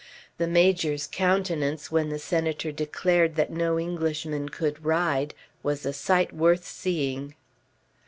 [0.39, 6.33] The Major's countenance, when the Senator declared that no Englishman could ride, was a sight
[6.33, 7.35] worth seeing.